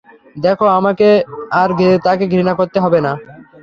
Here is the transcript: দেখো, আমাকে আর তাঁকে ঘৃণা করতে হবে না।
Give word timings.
দেখো, 0.37 0.65
আমাকে 0.79 1.07
আর 1.53 1.69
তাঁকে 2.05 2.25
ঘৃণা 2.27 2.53
করতে 2.59 2.77
হবে 2.83 2.99
না। 3.01 3.13